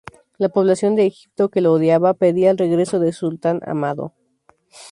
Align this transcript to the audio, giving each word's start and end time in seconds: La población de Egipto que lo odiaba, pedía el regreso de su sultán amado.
La 0.39 0.49
población 0.49 0.95
de 0.95 1.05
Egipto 1.05 1.49
que 1.49 1.61
lo 1.61 1.71
odiaba, 1.73 2.15
pedía 2.15 2.49
el 2.49 2.57
regreso 2.57 2.99
de 2.99 3.13
su 3.13 3.27
sultán 3.27 3.61
amado. 3.69 4.13